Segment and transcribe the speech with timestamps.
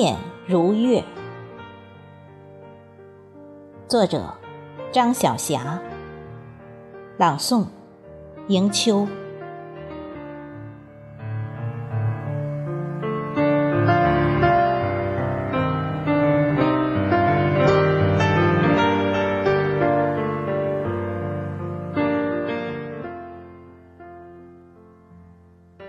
[0.00, 0.16] 念
[0.46, 1.04] 如月。
[3.86, 4.32] 作者：
[4.90, 5.78] 张晓霞。
[7.18, 7.66] 朗诵：
[8.48, 9.06] 迎秋。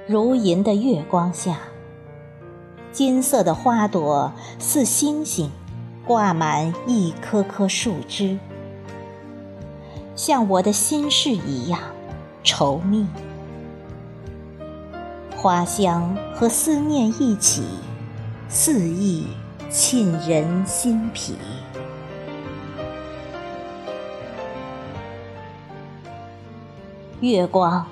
[0.05, 1.70] 如银的月光下。
[2.91, 5.51] 金色的花朵似星星。
[6.03, 8.39] 挂满一棵棵树枝，
[10.15, 11.79] 像我的心事一样
[12.43, 13.05] 稠密。
[15.37, 17.63] 花香和思念一起，
[18.49, 19.27] 肆意
[19.69, 21.35] 沁人心脾。
[27.21, 27.85] 月光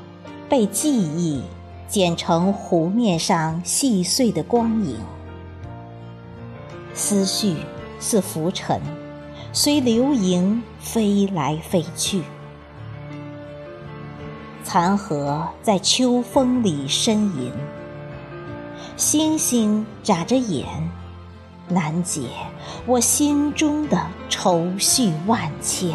[0.49, 1.43] 被记忆
[1.89, 4.95] 剪成湖面上细碎的光影，
[6.93, 7.57] 思绪。
[8.01, 8.79] 似浮尘，
[9.51, 12.23] 随流萤飞来飞去。
[14.63, 17.51] 残荷在秋风里呻吟，
[18.95, 20.65] 星星眨着眼，
[21.67, 22.29] 难解
[22.85, 25.93] 我心中的愁绪万千。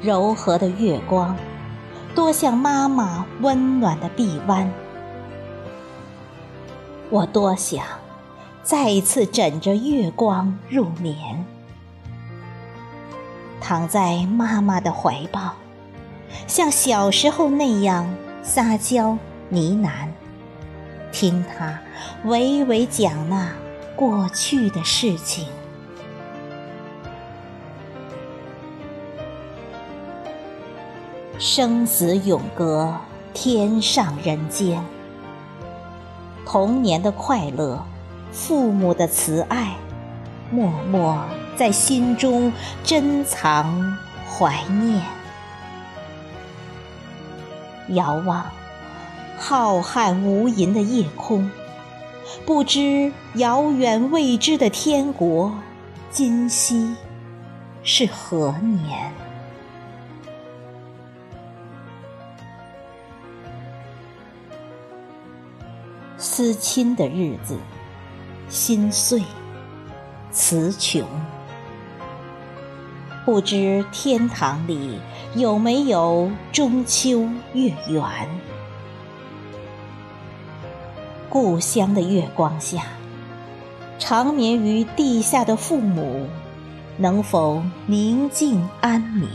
[0.00, 1.36] 柔和的月光，
[2.14, 4.70] 多像妈妈温暖的臂弯。
[7.10, 7.84] 我多想
[8.62, 11.44] 再一次枕着月光入眠，
[13.60, 15.54] 躺在妈妈的怀抱，
[16.46, 18.08] 像小时候那样
[18.40, 19.18] 撒娇
[19.48, 20.08] 呢喃，
[21.10, 21.76] 听她
[22.26, 23.50] 娓娓讲那
[23.96, 25.48] 过去的事情。
[31.38, 32.92] 生死永隔
[33.32, 34.82] 天上人间。
[36.44, 37.80] 童年的快乐，
[38.32, 39.76] 父母的慈爱，
[40.50, 41.24] 默默
[41.56, 43.96] 在心中珍藏
[44.28, 45.00] 怀念。
[47.90, 48.44] 遥望
[49.38, 51.48] 浩瀚无垠的夜空，
[52.44, 55.54] 不知遥远未知的天国，
[56.10, 56.96] 今夕
[57.84, 59.12] 是何年？
[66.20, 67.56] 思亲的日子，
[68.48, 69.22] 心碎，
[70.32, 71.06] 词穷。
[73.24, 74.98] 不知天堂里
[75.36, 78.02] 有没有中秋月圆？
[81.28, 82.82] 故乡的月光下，
[84.00, 86.26] 长眠于地下的父母，
[86.96, 89.30] 能否宁静安眠？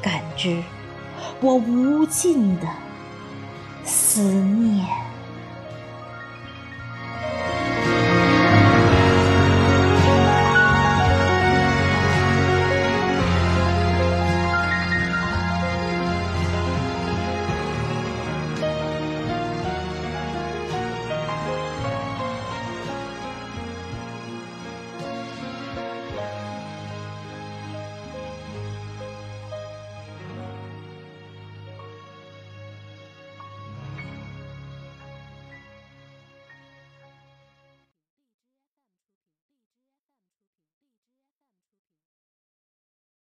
[0.00, 0.62] 感知
[1.42, 2.66] 我无尽的
[3.84, 4.86] 思念。